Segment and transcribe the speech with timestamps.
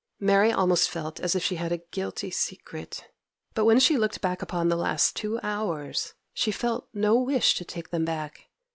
[0.19, 3.11] Mary almost felt as if she had a guilty secret.
[3.53, 7.63] But when she looked back upon the last two hours, she felt no wish to
[7.65, 8.49] take them back.